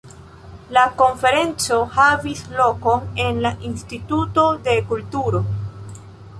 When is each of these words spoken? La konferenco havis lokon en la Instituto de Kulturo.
La 0.77 0.85
konferenco 1.01 1.77
havis 1.97 2.41
lokon 2.61 3.07
en 3.27 3.39
la 3.47 3.53
Instituto 3.71 4.49
de 4.69 4.77
Kulturo. 4.93 5.47